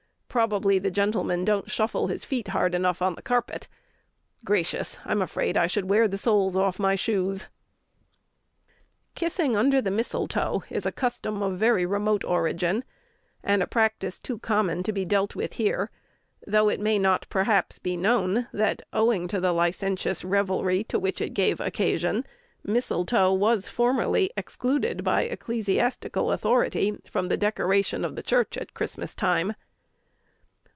[0.31, 3.67] Probably the gentleman don't shuffle his feet hard enough on the carpet.
[4.45, 4.97] Gracious!
[5.03, 7.47] I'm afraid I should wear the soles off my shoes."
[9.13, 12.85] Kissing under the mistletoe is a custom of very remote origin,
[13.43, 15.91] and a practice too common to be dealt with here,
[16.47, 21.19] though it may not, perhaps, be known that, owing to the licentious revelry to which
[21.19, 22.25] it gave occasion,
[22.63, 29.13] mistletoe was formerly excluded by ecclesiastical authority from the decoration of the church at Christmas
[29.13, 29.53] time.